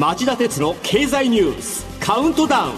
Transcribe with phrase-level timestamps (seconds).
[0.00, 2.72] 町田鉄の経済ニュースカウントダウン。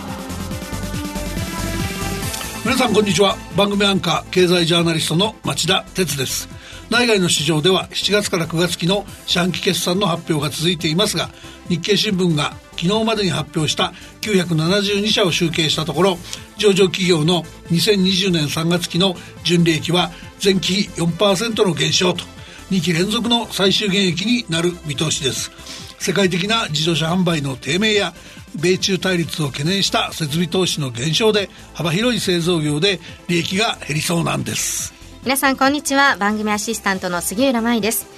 [2.64, 3.36] 皆さんこんにちは。
[3.56, 6.48] 番組アンカー経済ジャーナリストの町田鉄です。
[6.90, 11.30] 内外の市場では7月から9月期の四半期決算の発表が続いていますが
[11.68, 13.92] 日経新聞が昨日までに発表した
[14.22, 16.18] 972社を集計したところ
[16.58, 19.14] 上場企業の2020年3月期の
[19.44, 20.10] 純利益は
[20.42, 22.24] 前期比4%の減少と
[22.72, 25.91] 2期連続の最終減益になる見通しです。
[26.02, 28.12] 世界的な自動車販売の低迷や
[28.60, 34.92] 米中対立を懸念した設備投資の減少で幅広い製造業で利益が減りそうなんです。
[35.22, 36.16] 皆さんこんにちは。
[36.16, 38.08] 番組アシスタントの杉浦舞です。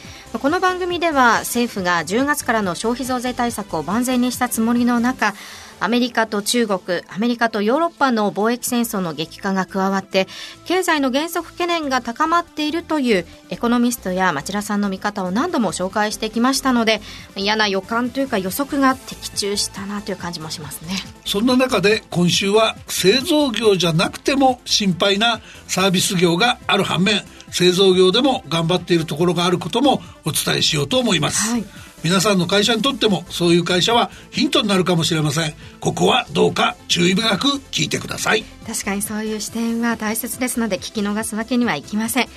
[0.41, 5.35] この番組では政府が10月からの消費増税対策を万全にしたつもりの中
[5.81, 10.27] アメリカと中国、アメリカとヨーロッパの貿易戦争の激化が加わって、
[10.65, 17.01] 経済の減速懸念が高まっているというエコノミストや町田さんの見方を何度も紹介してきましたので、
[17.37, 20.97] 嫌な予感というか予測が的中したなという感じもしますね。
[21.25, 31.51] そんな中で今週は製造業じゃなくても心配なサービス業がある反面、製造業でも頑張っているところがあることもお伝えしようと思います。
[31.51, 31.65] はい
[32.05, 35.55] 皆さんの会社にとってもそういう会社はヒントになるかもしれません。
[35.81, 38.45] ここはどうか注意深く聞いてください。
[38.67, 42.29] 確かにそういう視点は大切ですので聞き逃すわけにはいきません。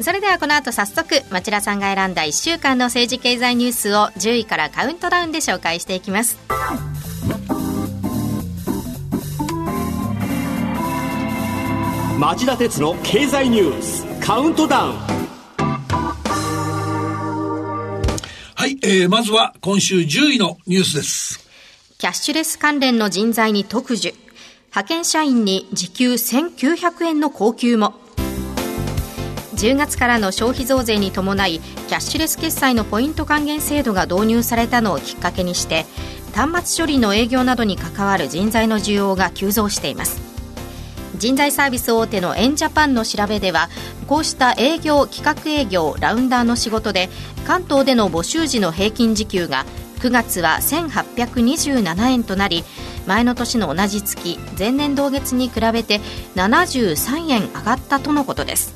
[0.00, 6.36] それではこの後早速町田さんが選んだ1週間の政治経済ニュースを10位からカウントダウンで紹介していきます。
[12.18, 15.21] 町田鉄の経済ニュースカウントダウン
[18.94, 21.48] えー、まずは今週10位のニュースです。
[21.96, 24.14] キャッシュレス関連の人材に特需。
[24.66, 27.94] 派遣社員に時給1900円の高級も。
[29.54, 35.86] 10月からの消費増税に伴いキャッシュレス決済のポイント還元制度が導入されたのをきっかけにして
[36.34, 40.31] 端末処理の営業などに関わる人材の需要が急増しています
[41.16, 43.68] 人材サービス大手のエンジャパンの調べでは
[44.06, 47.08] こうした営業企画営業ラウンダーの仕事で
[47.46, 49.64] 関東での募集時の平均時給が
[50.00, 52.64] 9月は1827円となり
[53.06, 56.00] 前の年の同じ月前年同月に比べて
[56.34, 58.74] 73円上がったとのことです。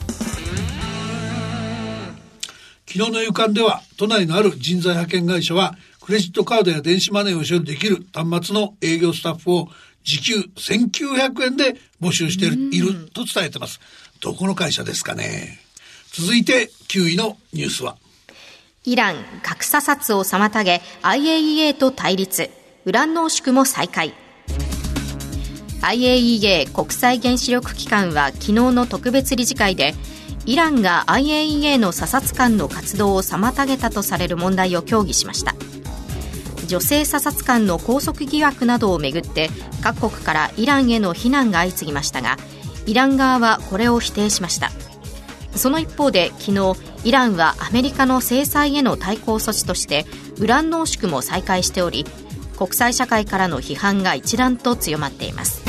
[2.86, 9.68] 昨日の夕刊では都内のある人材派遣会社はクレジットカードや電子マネーを処理できる端末の営業スタッフを
[10.06, 13.80] 時給1900円で募集していると伝えてます。
[14.20, 15.58] どこの会社ですかね。
[16.12, 17.96] 続いて9位のニュースは。
[18.84, 22.50] イラン核査察を妨げ IAEA と対立。
[22.84, 24.14] ウラン濃縮も再開。
[25.82, 29.94] IAEA 国際原子力機関は昨日の特別理事会で
[30.46, 35.54] イランが IAEA の査察官の活動を妨げたとされる問題を協議しました
[36.66, 39.50] 女性査察官の拘束疑惑などをめぐって
[39.82, 42.36] 各国からイランへの非難が相次ぎましたが
[42.86, 44.70] イラン側はこれを否定しました。
[45.56, 46.74] その一方で昨日
[47.04, 50.04] イランはアメリカの制裁への対抗措置として
[50.38, 52.04] ウラン濃縮も再開しており
[52.56, 55.65] 国際社会からの批判が一段と強まっています。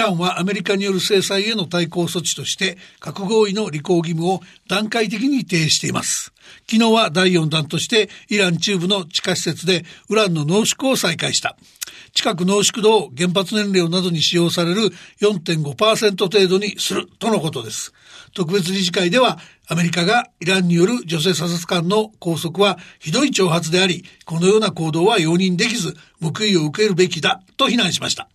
[0.00, 6.32] ランはアメリカによる制裁への対抗措置として核合意の履行義務を段階的に提示しています。
[6.68, 11.56] 昨日は第4弾としてイラン中部の地下施設でウランの濃縮を再開した。
[12.12, 14.90] 近く濃縮度を原発燃料などに使用される
[15.20, 17.92] 4.5%程度にするとのことです。
[18.34, 28.28] 特別理事会ではアメリカがイランによる女性査察官の拘束はひどい挑発であり、このような行動は容認できず、報いを受けるべきだと非難しました。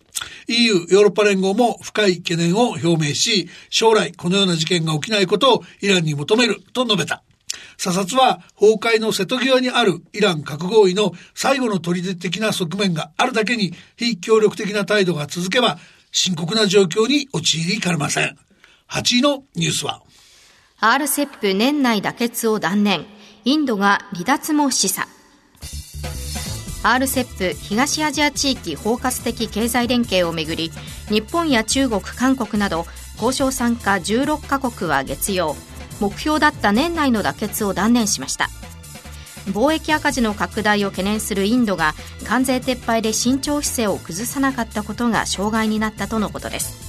[0.48, 7.22] EU ヨーロッパ連合も深い懸念を表明し、将来このような事件が起きないことをイランに求めると述べた。
[7.78, 15.78] 査察は崩壊の瀬戸際にあるイラン核合意の最後の取り的な側面があるだけに非協力的な態度が続けば
[16.10, 18.38] 深刻な状況に陥りかねません。
[18.88, 20.02] 8位のニュースは
[20.80, 23.06] RCEP 年内妥結を断念。
[23.44, 25.06] インドが離脱も示唆。
[26.82, 30.70] RCEP 東アジア地域包括的経済連携をめぐり
[31.08, 35.56] 日本や中国、韓国など交渉参加16カ国は月曜
[36.00, 38.48] 目標だった年内の妥結を断念しました
[39.46, 41.94] 貿易赤字の拡大を懸念するインドが
[42.24, 46.85] 関税撤廃で慎重姿勢を崩さなかったことが障害になったとのことです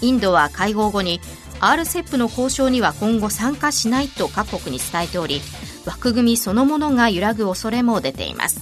[0.00, 1.20] インドは会合後に
[1.60, 5.40] RCEP の交渉には今後参加しないと各国に伝えており
[5.84, 8.60] 枠組みそのものが揺らぐ恐れも出ています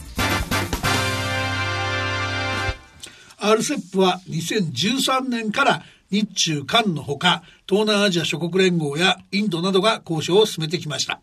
[3.39, 11.21] RCEP は2013年から日中韓のほか、東南アジア諸国連合やインドなどが交渉を進めてきました。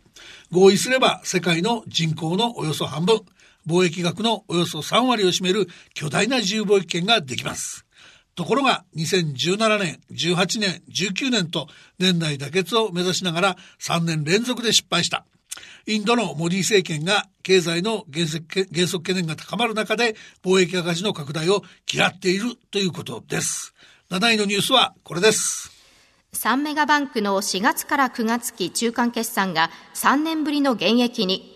[0.51, 3.21] 合意すれば世界の人口のおよそ半分、
[3.67, 7.85] 貿易額のおよそ3割を占める巨大な自由貿易権ができます。
[8.35, 11.67] ところが2017年、18年、19年と
[11.99, 15.25] 年内妥結を目指しながら3年連続で失敗した。
[15.85, 23.73] インドのモディ政権が経済の減速懸念が高まる中で貿易赤字の拡大を嫌っているということです。
[24.09, 25.71] 7位のニュースはこれです。
[26.33, 31.52] 3メガバンクの4月から9月期中間決算が3年ぶりの減益に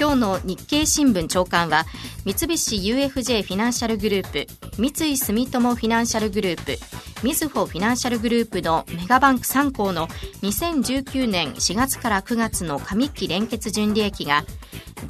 [0.00, 1.84] 今日の日経新聞長官は
[2.24, 4.46] 三菱 UFJ フィナンシャルグループ
[4.78, 6.78] 三井住友フィナンシャルグループ
[7.22, 10.08] みずほフィナンシャルグループのメガバンク3行の
[10.40, 14.44] 2019年4月から9月の上期連結純利益が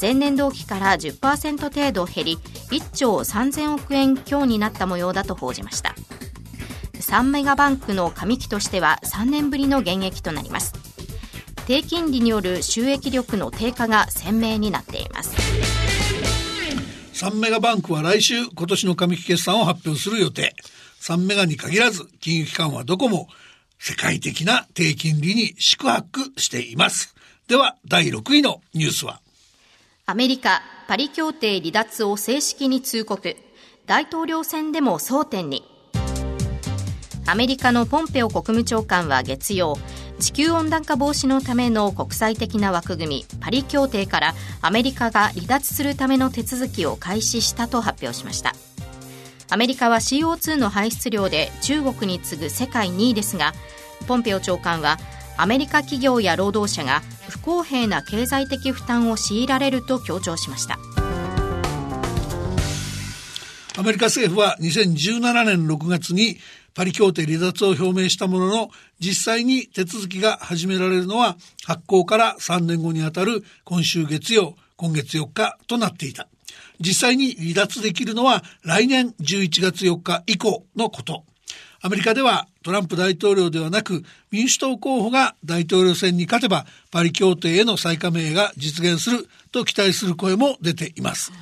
[0.01, 2.39] 前年同期から10%程度減り
[2.73, 5.95] 1兆3000億円強になった模様だと報じました。
[6.95, 10.80] 3メガバンクの上期としては3年ぶりの減益となります。
[11.71, 15.37] 低金利による収益力の低下が鮮明になっています。
[17.13, 20.57] 3メガバンクは来週今年の上期決算を発表する予定。
[21.01, 23.29] 3メガに限らず金融機関はどこも
[23.79, 27.15] 世界的な低金利に宿泊しています。
[27.47, 29.21] では第6位のニュースは？
[30.07, 33.37] アメリカパリ協定離脱を正式に通告。
[33.87, 35.63] 大統領選でも争点に。
[37.27, 39.79] アメリカのポンペオ国務長官は月曜
[40.21, 48.55] 地球温暖化防止のための国際的な枠組みパリ協定からアメリカが離脱するための手続きを開始したと発表しました。
[49.49, 53.53] アメリカは CO2 の排出量で中国に次ぐ世界2位ですが
[54.07, 54.99] ポンペオ長官は
[55.39, 60.79] アメリカ企業や労働者が不公平な経済的負担を強いられると強調しました。
[63.79, 66.37] アメリカ政府は2017年6月に
[66.75, 76.29] パリ協定離脱を表明したものの、実際に手続きが始められるのは発行から3年後にあたる今週月曜、今月4日となっていた。
[76.81, 81.25] 実際に離脱できるのは来年11月4日以降のこと。
[81.83, 91.33] アメリカではトランプ大統領ではなく民主党候補が大統領選に勝てばパリ協定への再加盟が実現すると期待する声も出ています。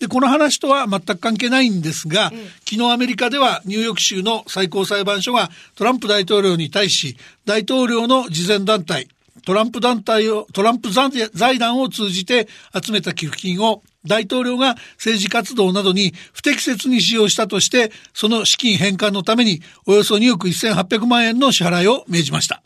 [0.00, 2.32] で、この話とは全く関係ないんですが、
[2.68, 9.08] 昨日アメリカではニューヨーク州の最高裁判所がトランプ大統領に対し、大統領の慈善団体、
[9.44, 12.48] トランプ団体を、トランプ財団を通じて
[12.82, 22.62] 集めた寄付金を大統領が政治活動などに不適切に使用したとして、その資金返還のためにおよそ2億1800万円の支払いを命じました。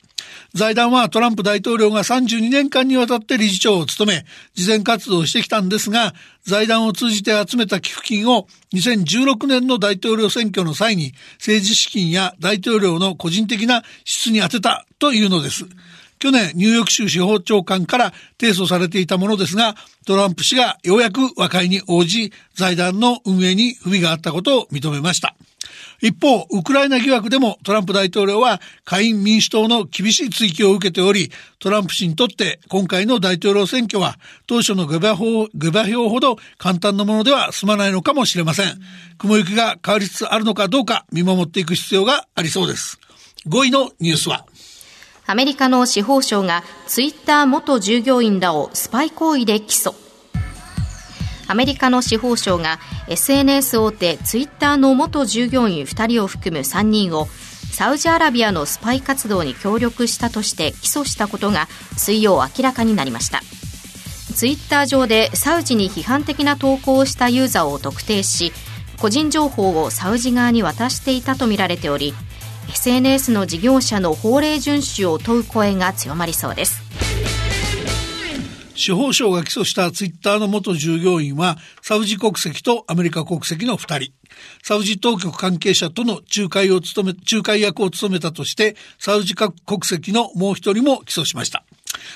[0.55, 4.25] 財団はトランプ大統領が32年間にわたって理事長を務め、
[4.55, 6.15] 慈善活動をしてきたんですが、
[6.45, 15.65] 財団を通じて集めた寄付金を2016年の大統領選挙の際に政治資金や大統領の個人的な質に充てたというのです。
[16.21, 19.75] 去年ニューヨーク州司法長官から提訴されていたものですが、
[20.07, 25.35] トランプ氏がようやく和解に応じ、財団の運営に不備があったことを認めました。
[26.05, 38.79] 一方、ウクライナ疑惑でもトランプ大統領は下院民主党の厳しい追及を受けており、トランプ氏にとって今回の大統領選挙は当初の下馬評下馬評ほど簡単なものでは済まないのかもしれません。
[39.17, 43.01] 雲行きが変わりつつあるのかどうか見守っていく必要がありそうです。
[43.49, 44.45] 5位のニュースは
[45.25, 50.04] アメリカの司法省がツイッター元従業員らをスパイ行為で起訴。
[51.47, 57.27] アメリカの司法省が SNS 大手ツイッターの元従業員2人を含む3人を
[57.73, 63.41] サウジアラビアのスパイ活動に協力したとして起訴したことが水曜明らかになりました。
[64.35, 68.53] ツイッター上でサウジに批判的な投稿をしたユーザーを特定し
[69.01, 72.15] 個人情報をサウジ側に渡していたとみられており
[72.71, 76.83] SNS の事業者の法令遵守を問う声が強まりそうです。
[78.75, 84.13] 司法省が起訴したツイッターの元従業員は、サウジ国籍とアメリカ国籍の二人。
[84.63, 89.53] サウジ当局関係者との仲介を務め、仲介役を務めたとして、サウジ国
[89.85, 91.65] 籍のもう一人も起訴しました。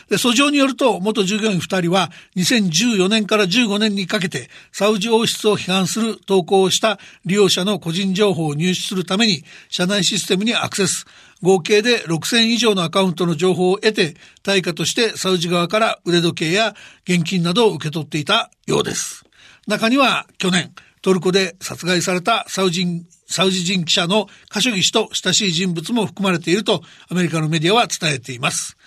[0.08, 11.06] で、訴状によると、元従業員2人は、2014年から15年にかけて、サウジ王室を批判する投稿をした利用者の個人情報を入手するために、社内システムにアクセス。
[11.40, 19.24] 合計で6000以上のアカウントの情報を得て、対価としてサウジ側から腕時計や現金などを受け取っていたようです。
[19.66, 28.77] 中には、去年、トルコで殺害されたサウジサウジ人記者のカショギ氏と親しい人物も含まれているとアメリカのメディアは伝えています。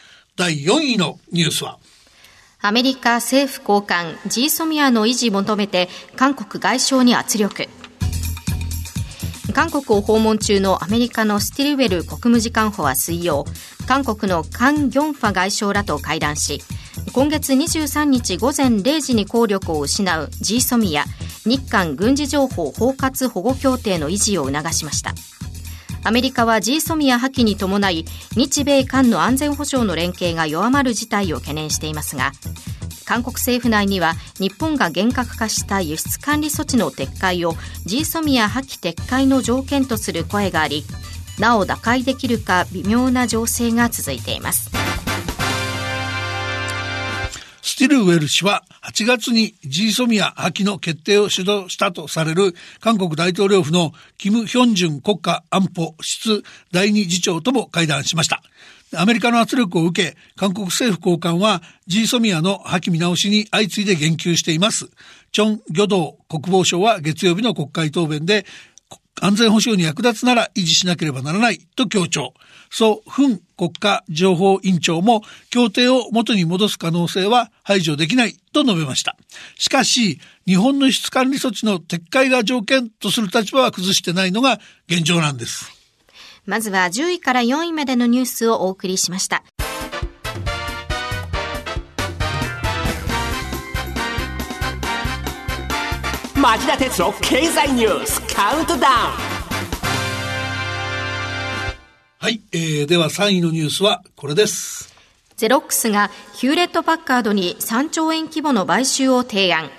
[0.41, 1.77] 第4位のニュースは？
[2.61, 7.69] アメリカ政府高官ジーソミアの維持求めて韓国外相に圧力。
[9.53, 13.45] 韓国を訪問中のアメリカのスティルウェル国務次官補は水曜
[13.87, 16.59] 韓国のカン・ギョンファ外相らと会談し
[17.13, 21.03] 今月23日午前0時に効力を失う GSOMIA
[21.45, 25.13] 日韓軍事情報包括保護協定の維持を促しました。
[26.03, 28.05] アメリカは GSOMIA 破棄に伴い
[28.35, 32.31] 日米韓の安全保障の連携が弱まる事態を懸念していますが
[33.05, 37.53] 韓国政府内には日本が厳格化した輸出管理措置の撤回を
[37.85, 40.83] GSOMIA 破棄撤回の条件とする声があり
[41.39, 44.69] なお打開できるか微妙な情勢が続いています。
[47.81, 58.43] ティルウェル氏は8月に G ソミア破棄の決定を主導したとされる韓国大統領府のキム・ヒョンジュン国家安保室第二次長とも会談しました。
[58.95, 64.91] アメリカの圧力を受け、韓国政府高官は G ソミアの破棄見直しに相次いで言及しています。
[65.31, 68.45] チョン・ギョドウ国防相は月曜日の国会答弁で、
[69.19, 72.35] 安全保障に役立つなら維持しなければならないと強調。
[72.71, 79.17] ソ・フン国家情報委員長も協定を元に戻す可能性は排除できないと述べました。
[79.59, 85.69] しかし、日本の輸出管理措置の撤回が条件とする立場は崩してないのが現状なんです。
[86.45, 89.43] まずは10位から4位までのニュースをお送りしました。
[96.35, 98.87] 町田鉄の経済ニュースカウントダ
[99.35, 99.40] ウン
[102.21, 104.93] はい、えー、では3位のニュースはこれです。
[105.37, 109.71] ゼロックスがヒューレット・パッカードに3兆円規模の買収を提案。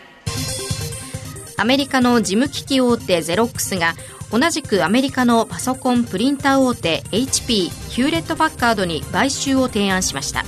[1.57, 3.95] アメリカの事務機器大手ゼロックスが
[4.33, 10.43] 同じくアメリカのパソコンプリンター大手 HP ヒューレット・パッカードに買収を提案しました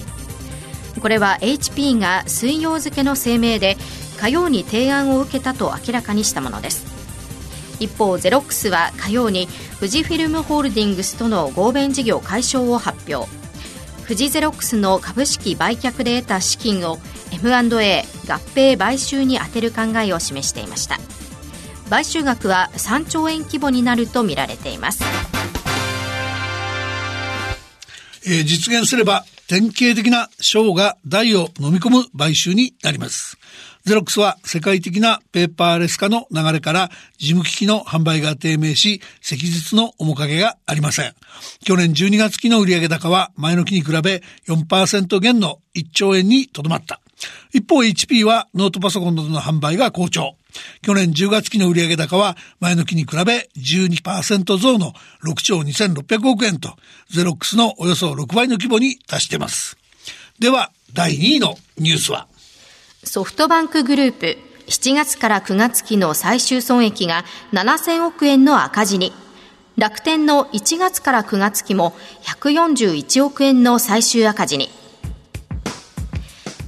[1.00, 3.76] これは HP が水曜付の声明で
[4.18, 6.93] 火曜に提案を受けたと明らかにしたものです
[7.80, 13.30] 一方ゼロックスは火曜に富士フィルムホールディングスとの合弁事業解消を発表。
[14.04, 16.98] 富士ゼロックスの株式売却で得た資金を
[17.32, 20.98] M&A 合併買収に充てる考えを示していました。
[21.90, 25.04] 買収額は3兆円規模になるとみられています、
[28.26, 33.36] えー、実現すれば典型的な賞が大を飲み込む買収になります。
[33.84, 41.14] ゼロックスは世界的なペーパーレス化の流れから事務機器の販売が低迷し、積日の面影がありません。
[41.66, 47.02] 去年12月期の売上高は前の期に比べ4%減の1兆円にとどまった。
[47.52, 50.36] 一方 HP はノートパソコンなどの販売が好調。
[50.80, 56.74] 去年10月期の売上高は前の期に比べ12%増の6兆2600億円と、
[57.10, 59.76] ゼロックスのおよそ6倍の規模に達しています。
[60.38, 62.28] では、第2位のニュースは
[63.04, 69.12] ソフトバンクグループ、7月から9月期の最終損益が7000億円の赤字に。
[69.76, 74.70] 楽天の1月から9月期も141億円の最終赤字に。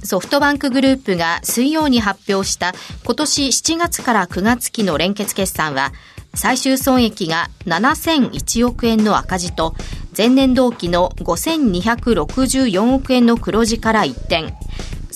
[0.03, 5.91] ソフトバンクグループが水曜に発表した今年7月から9月期の連結決算は
[6.33, 9.75] 最終損益が7001億円の赤字と
[10.15, 14.53] 前年同期の5264億円の黒字から一転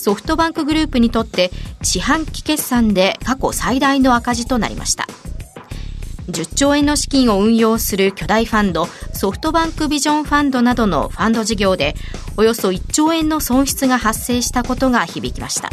[0.02, 5.06] ソフトバンクグループにとって四半期決算で過去最大の赤字となりました。
[6.28, 11.94] 10兆円の資金を運用する巨大ファンドソフトバンクビジョンファンドなどのファンド事業で
[12.36, 15.70] およそ1兆円の損失が発生したことが響きました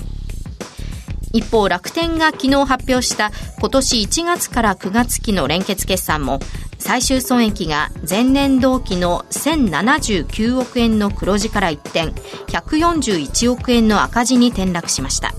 [1.33, 6.39] 一方楽天が昨日発表した今年1月から9月期の連結決算も
[6.79, 12.13] 最終損益が前年同期の1079億円の黒字から一転
[12.47, 15.33] 141億円の赤字に転落しました。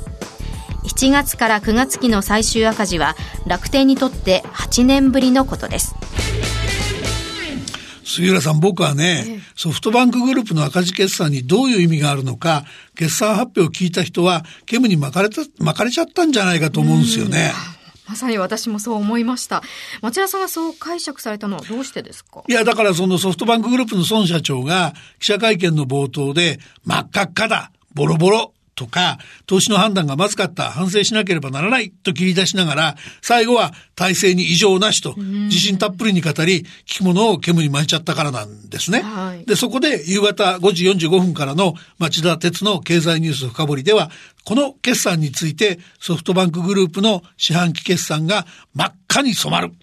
[0.85, 3.17] 7月から9月期の最終赤字は
[3.47, 5.95] 楽天にとって8年ぶりのことです。
[8.05, 12.65] 杉浦さん、僕はね、ソフトバンクグループの赤字決算にどういう意味があるのか、
[12.97, 17.53] 決算発表を聞いた人は、煙に巻かれた、巻かれちゃったんじゃないかと思うんですよね。
[18.11, 19.63] まさに私もそう思いました。
[20.03, 22.43] 町田さんがそう解釈されたのはどうしてですか？
[22.49, 39.03] いや、だからそのソフトバンクグループの孫社長が記者会見の冒頭で、真っ赤っかだ、ボロボロ、とか、投資の判断がまずかった、反省しなければならないと切り出しながら、最後は体制に異常なしと、自信たっぷりに語り、聞き物を煙に巻いちゃったからなんですね。
[39.03, 44.11] はい、で、そこで夕方5時45分からの町田鉄の経済ニュース深掘りでは、
[44.47, 49.75] この決算についてソフトバンクグループの四半期決算が真っ赤に染まる。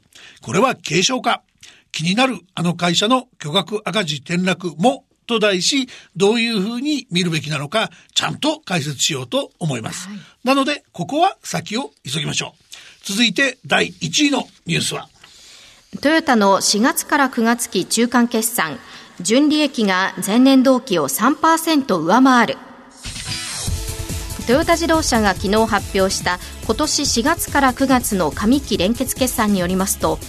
[0.42, 1.44] これは軽症か
[1.92, 10.07] 気になるあの会社の巨額赤字転落もと題し、どういうふうに見るべきなのか、ちゃんと解説しようと思います。
[10.07, 12.63] はい、なので、ここは先を急ぎましょう。
[13.03, 15.07] 続いて、第1位のニュースは、
[16.01, 18.77] トヨタの4月から9月期中間決算
[19.19, 22.57] 純利益が前年同期を3%上回る
[24.46, 30.19] トヨタ自動車が昨日発表した今年4月から9月の上期連結決算によりますと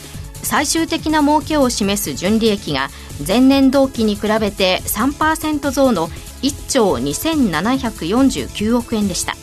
[0.42, 2.88] 最終的な儲けを示す純利益が
[3.26, 6.08] 前年同期に比べて3%増の
[6.42, 9.34] 1兆2749億円でした。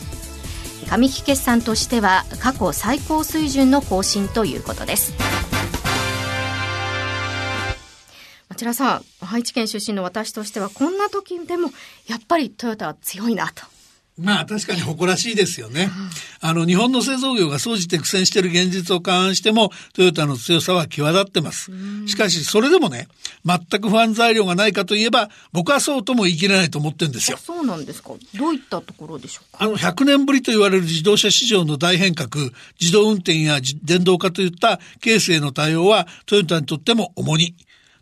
[0.88, 5.12] 上期決算としては過去最高水準の更新ということです。
[8.48, 11.70] 町田さん愛知県出身の私としてはこんな時でも
[12.06, 13.75] やっぱりトヨタは強いなと
[14.18, 15.90] まあ確かに誇らしいですよね。
[16.40, 21.70] あの日本の製造業が総じて苦戦している現実を勘案してもトヨタの強さは際立ってます。
[22.06, 23.08] しかしそれでもね、
[23.44, 27.36] 全く不安材料がないかといえば僕はそうとも言い切れないと思ってるんですよ。
[27.36, 28.12] そうなんですか。
[28.34, 29.64] どういったところでしょうか。
[29.64, 37.54] あの100年ぶりと言われる自動車市場の大変革、自動運転や電動化といったケースへの対応はトヨタにとっても重荷。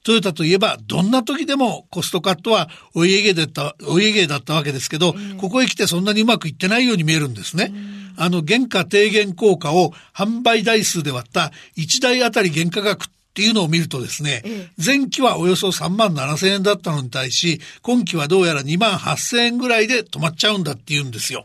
[0.04, 7.72] トヨタといえば、どんな時でもコストカットはお家芸だった、お家芸だったわけですけど、ここへ来てそんなにうまくいってないように見えるんですね。
[8.16, 14.44] あの、原価低減効果を販売台数で割った1台あたり原価額っていうのを見るとですね、
[14.84, 21.44] 前期はおよそ3万7千円だったのに対し、今期はどうやら2万8千円ぐらいで止まっちゃうんだって言うんですよ。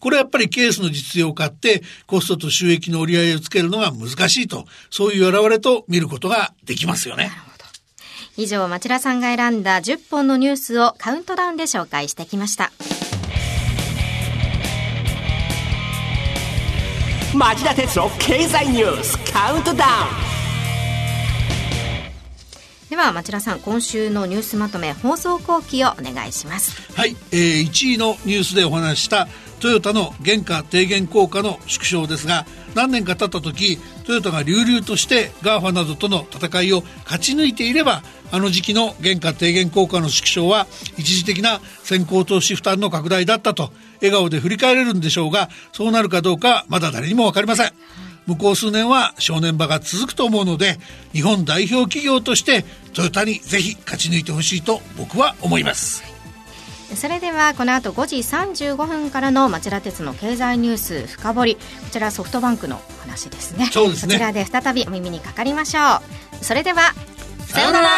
[0.00, 7.30] これやっぱりケースの実用化ってコストと収益の折り合いをつけるのが難しいと、そういう現れと見ることができますよね。
[8.40, 12.70] 以上、町田さんが選んだ10本のニュースをカウントダウンで紹介してきました。
[17.34, 19.88] 町田哲郎経済ニュースカウントダウ
[22.86, 29.28] ンでは町田さん今週のニュースまとめ放送後期をお願いしますはい、えー、1位のニュースでお話した
[29.60, 33.78] トヨタの原価低減効果の縮小ですが何年か経った時
[34.08, 47.72] トヨタが隆々として GAFA などとの戦いを勝ち抜いていればあの時期の原価低減効果の縮小は一時的な先行投資負担の拡大だったと笑顔で振り返れるんでしょうがそうなるかどうかまだ誰にも分かりません。
[48.26, 50.78] 向こう数年は正念場が続くと思うので
[51.12, 56.17] 日本代表企業としてトヨタにぜひ勝ち抜いてほしいと僕は思います。
[56.94, 61.54] それではこの後5時35分からの町田鉄の経済ニュース深掘り。
[61.56, 63.66] こちらソフトバンクの話ですね。
[63.72, 64.14] そうですね。
[64.14, 65.80] こちらで再びお耳にかかりましょ
[66.40, 66.44] う。
[66.44, 66.94] それでは
[67.46, 67.88] さようなら